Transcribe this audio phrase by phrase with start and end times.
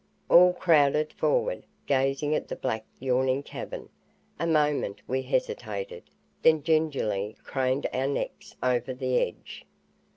[0.29, 3.87] All crowded forward, gazing at the black yawning cavern.
[4.39, 6.01] A moment we hesitated,
[6.41, 9.63] then gingerly craned our necks over the edge.